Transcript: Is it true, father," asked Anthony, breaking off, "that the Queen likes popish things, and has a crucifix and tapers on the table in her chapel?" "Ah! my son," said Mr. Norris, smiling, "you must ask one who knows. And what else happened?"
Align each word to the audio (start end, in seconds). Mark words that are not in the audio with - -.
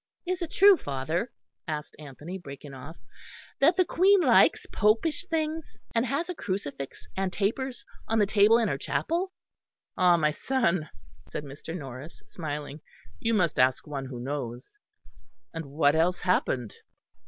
Is 0.25 0.41
it 0.41 0.49
true, 0.51 0.77
father," 0.77 1.31
asked 1.67 1.95
Anthony, 1.99 2.39
breaking 2.39 2.73
off, 2.73 2.97
"that 3.59 3.75
the 3.75 3.85
Queen 3.85 4.19
likes 4.21 4.65
popish 4.71 5.27
things, 5.27 5.63
and 5.93 6.07
has 6.07 6.27
a 6.27 6.33
crucifix 6.33 7.05
and 7.15 7.31
tapers 7.31 7.85
on 8.07 8.17
the 8.17 8.25
table 8.25 8.57
in 8.57 8.67
her 8.67 8.79
chapel?" 8.79 9.31
"Ah! 9.95 10.17
my 10.17 10.31
son," 10.31 10.89
said 11.29 11.43
Mr. 11.43 11.77
Norris, 11.77 12.23
smiling, 12.25 12.81
"you 13.19 13.35
must 13.35 13.59
ask 13.59 13.85
one 13.85 14.05
who 14.05 14.19
knows. 14.19 14.79
And 15.53 15.67
what 15.67 15.93
else 15.95 16.21
happened?" 16.21 16.73